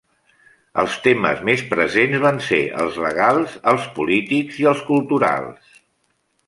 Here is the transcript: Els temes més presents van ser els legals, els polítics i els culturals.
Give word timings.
Els 0.83 0.95
temes 1.07 1.43
més 1.49 1.63
presents 1.75 2.23
van 2.25 2.41
ser 2.47 2.63
els 2.85 2.99
legals, 3.05 3.57
els 3.75 3.87
polítics 4.01 4.61
i 4.65 4.69
els 4.73 4.85
culturals. 4.93 5.83